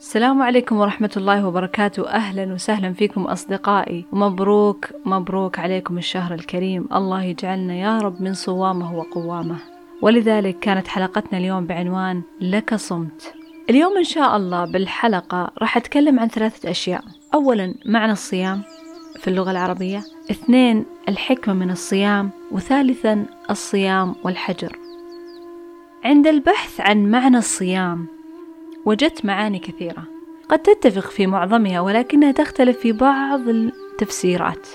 [0.00, 2.08] السلام عليكم ورحمة الله وبركاته.
[2.08, 4.04] أهلا وسهلا فيكم أصدقائي.
[4.12, 6.88] ومبروك مبروك عليكم الشهر الكريم.
[6.92, 9.56] الله يجعلنا يا رب من صوامه وقوامه.
[10.02, 13.34] ولذلك كانت حلقتنا اليوم بعنوان لك صمت.
[13.70, 17.04] اليوم إن شاء الله بالحلقة راح أتكلم عن ثلاثة أشياء.
[17.34, 18.62] أولا معنى الصيام
[19.18, 20.02] في اللغة العربية.
[20.30, 22.30] اثنين الحكمة من الصيام.
[22.50, 24.76] وثالثا الصيام والحجر.
[26.04, 28.19] عند البحث عن معنى الصيام
[28.86, 30.04] وجدت معاني كثيرة.
[30.48, 34.68] قد تتفق في معظمها ولكنها تختلف في بعض التفسيرات.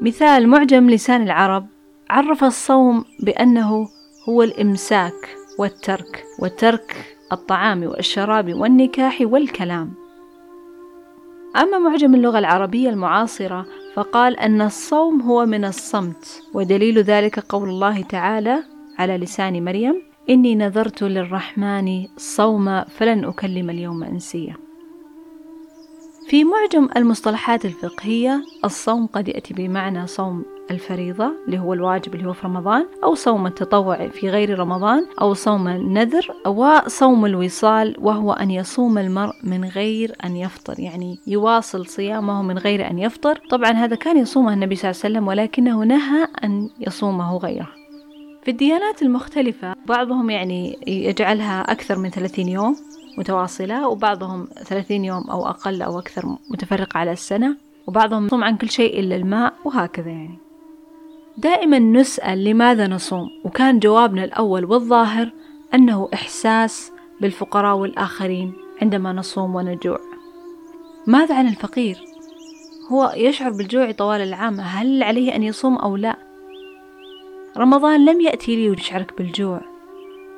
[0.00, 1.66] مثال معجم لسان العرب
[2.10, 3.88] عرف الصوم بأنه
[4.28, 9.92] هو الإمساك والترك وترك الطعام والشراب والنكاح والكلام.
[11.56, 18.02] أما معجم اللغة العربية المعاصرة فقال أن الصوم هو من الصمت ودليل ذلك قول الله
[18.02, 18.62] تعالى
[18.98, 24.56] على لسان مريم إني نذرت للرحمن صوما فلن أكلم اليوم إنسيا.
[26.28, 32.32] في معجم المصطلحات الفقهية الصوم قد يأتي بمعنى صوم الفريضة اللي هو الواجب اللي هو
[32.32, 38.50] في رمضان أو صوم التطوع في غير رمضان أو صوم النذر وصوم الوصال وهو أن
[38.50, 40.80] يصوم المرء من غير أن يفطر.
[40.80, 43.40] يعني يواصل صيامه من غير أن يفطر.
[43.50, 47.77] طبعا هذا كان يصومه النبي صلى الله عليه وسلم ولكنه نهى أن يصومه غيره.
[48.42, 52.76] في الديانات المختلفة بعضهم يعني يجعلها أكثر من ثلاثين يوم
[53.18, 58.70] متواصلة وبعضهم ثلاثين يوم أو أقل أو أكثر متفرقة على السنة وبعضهم يصوم عن كل
[58.70, 60.38] شيء إلا الماء وهكذا يعني
[61.36, 65.30] دائما نسأل لماذا نصوم وكان جوابنا الأول والظاهر
[65.74, 68.52] أنه إحساس بالفقراء والآخرين
[68.82, 70.00] عندما نصوم ونجوع
[71.06, 71.98] ماذا عن الفقير؟
[72.92, 76.27] هو يشعر بالجوع طوال العام هل عليه أن يصوم أو لا؟
[77.56, 79.60] رمضان لم يأتي لي ويشعرك بالجوع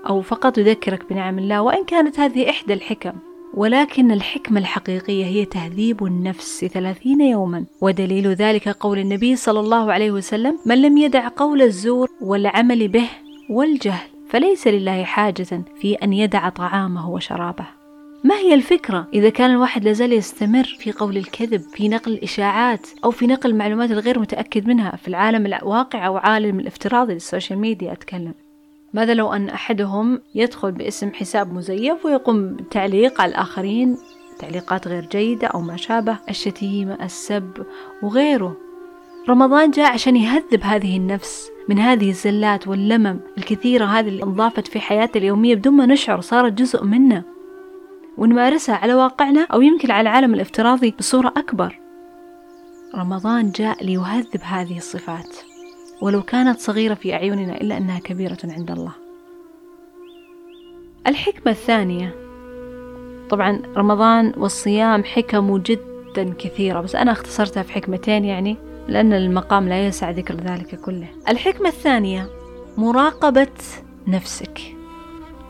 [0.09, 3.13] أو فقط يذكرك بنعم الله وإن كانت هذه إحدى الحكم.
[3.55, 7.65] ولكن الحكمة الحقيقية هي تهذيب النفس ثلاثين يوما.
[7.81, 13.09] ودليل ذلك قول النبي صلى الله عليه وسلم من لم يدع قول الزور والعمل به
[13.51, 17.80] والجهل فليس لله حاجة في أن يدع طعامه وشرابه.
[18.25, 23.11] ما هي الفكرة إذا كان الواحد لازال يستمر في قول الكذب في نقل الإشاعات أو
[23.11, 28.35] في نقل المعلومات الغير متأكد منها في العالم الواقع أو عالم الافتراضي للسوشيال ميديا أتكلم
[28.95, 33.97] ماذا لو أن أحدهم يدخل باسم حساب مزيف ويقوم بالتعليق على الآخرين؟
[34.39, 37.67] تعليقات غير جيدة أو ما شابه الشتيمة السب
[38.03, 38.57] وغيره.
[39.29, 44.81] رمضان جاء عشان يهذب هذه النفس من هذه الزلات واللمم الكثيرة هذه اللي انضافت في
[44.81, 47.40] حياتنا اليومية بدون ما نشعر صارت جزء منا
[48.19, 51.81] ونمارسها على واقعنا أو يمكن على العالم الافتراضي بصورة أكبر.
[52.95, 55.37] رمضان جاء ليهذب هذه الصفات
[56.01, 58.93] ولو كانت صغيرة في أعيننا إلا أنها كبيرة عند الله.
[61.07, 62.15] الحكمة الثانية
[63.31, 68.57] طبعا رمضان والصيام حكم جدا كثيرة بس أنا اختصرتها في حكمتين يعني
[68.89, 71.09] لأن المقام لا يسع ذكر ذلك كله.
[71.29, 72.31] الحكمة الثانية
[72.77, 73.47] مراقبة
[74.07, 74.61] نفسك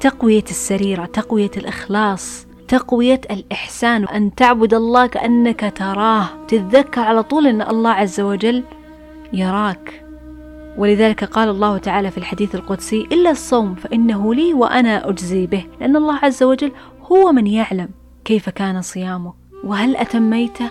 [0.00, 7.62] تقوية السريرة تقوية الإخلاص تقوية الإحسان أن تعبد الله كأنك تراه تتذكر على طول أن
[7.62, 8.64] الله عز وجل
[9.32, 10.04] يراك.
[10.78, 15.96] ولذلك قال الله تعالى في الحديث القدسي إلا الصوم فإنه لي وأنا أجزي به لأن
[15.96, 16.72] الله عز وجل
[17.12, 17.88] هو من يعلم
[18.24, 20.70] كيف كان صيامك وهل أتميته؟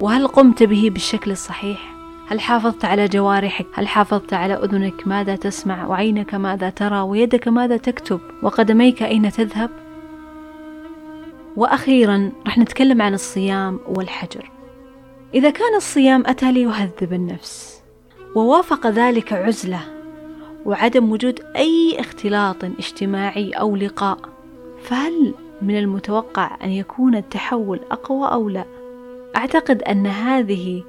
[0.00, 1.94] وهل قمت به بالشكل الصحيح؟
[2.28, 7.76] هل حافظت على جوارحك؟ هل حافظت على أذنك؟ ماذا تسمع؟ وعينك ماذا ترى؟ ويدك ماذا
[7.76, 9.85] تكتب؟ وقدميك أين تذهب؟
[11.56, 14.50] وأخيرا رح نتكلم عن الصيام والحجر
[15.34, 17.82] إذا كان الصيام أتى ليهذب النفس
[18.34, 19.80] ووافق ذلك عزلة
[20.64, 24.18] وعدم وجود أي اختلاط اجتماعي أو لقاء
[24.82, 28.64] فهل من المتوقع أن يكون التحول أقوى أو لا؟
[29.36, 30.82] أعتقد أن هذه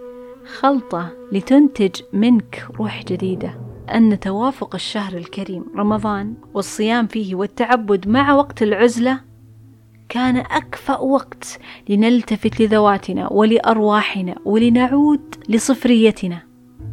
[0.59, 3.59] خلطة لتنتج منك روح جديدة
[3.93, 9.21] أن توافق الشهر الكريم رمضان والصيام فيه والتعبد مع وقت العزلة
[10.09, 11.59] كان أكفأ وقت
[11.89, 16.39] لنلتفت لذواتنا ولأرواحنا ولنعود لصفريتنا.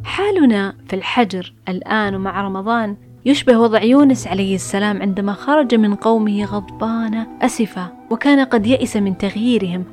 [0.04, 6.44] حالنا في الحجر الآن ومع رمضان يشبه وضع يونس عليه السلام عندما خرج من قومه
[6.44, 9.84] غضبان أسفا وكان قد يئس من تغييرهم.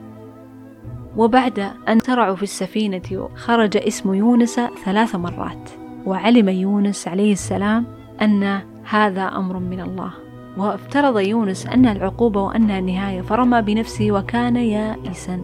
[1.17, 5.69] وبعد أن ترعوا في السفينة خرج اسم يونس ثلاث مرات
[6.06, 7.85] وعلم يونس عليه السلام
[8.21, 10.30] أن هذا أمر من الله.
[10.57, 15.42] وافترض يونس أن العقوبة وأنها النهاية فرمى بنفسه وكان يائسا.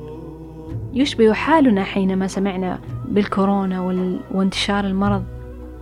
[0.93, 3.81] يشبه حالنا حينما سمعنا بالكورونا
[4.31, 5.23] وانتشار المرض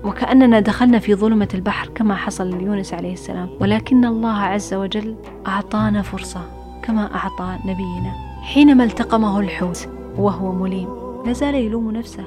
[0.03, 3.49] وكأننا دخلنا في ظلمة البحر كما حصل ليونس عليه السلام.
[3.61, 5.15] ولكن الله عز وجل
[5.47, 6.41] أعطانا فرصة
[6.83, 8.13] كما أعطى نبينا.
[8.41, 10.87] حينما التقمه الحوت وهو مليم
[11.25, 12.23] لا زال يلوم نفسه.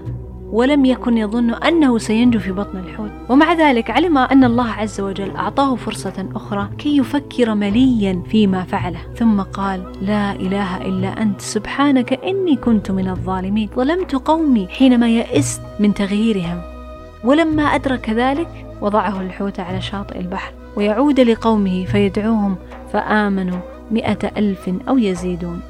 [0.52, 3.10] ولم يكن يظن أنه سينجو في بطن الحوت.
[3.28, 9.00] ومع ذلك علم أن الله عز وجل أعطاه فرصة أخرى كي يفكر مليا فيما فعله.
[9.16, 13.68] ثم قال لا إله إلا أنت سبحانك إني كنت من الظالمين.
[13.76, 16.60] ظلمت قومي حينما يئست من تغييرهم.
[17.24, 22.56] ولما أدرك ذلك وضعه الحوت على شاطئ البحر ويعود لقومه فيدعوهم
[22.92, 23.58] فآمنوا
[23.90, 25.60] مئة ألف أو يزيدون.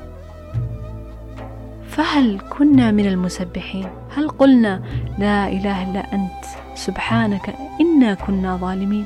[1.99, 4.83] فهل كنا من المسبحين؟ هل قلنا
[5.19, 9.05] لا إله إلا أنت؟ سبحانك إنا كنا ظالمين.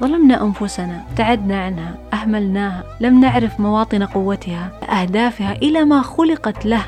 [0.00, 6.84] ظلمنا أنفسنا ابتعدنا عنها أهملناها لم نعرف مواطن قوتها أهدافها إلى ما خلقت له.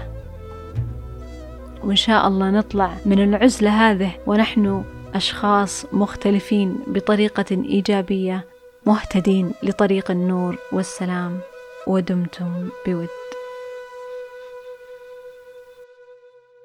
[1.85, 4.85] وإن شاء الله نطلع من العزلة هذه ونحن
[5.15, 8.45] أشخاص مختلفين بطريقة إيجابية
[8.87, 11.39] مهتدين لطريق النور والسلام
[11.87, 13.24] ودمتم بود.